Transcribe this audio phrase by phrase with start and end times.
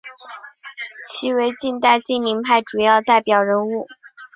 [1.03, 3.87] 其为近代金陵派主要代表人物。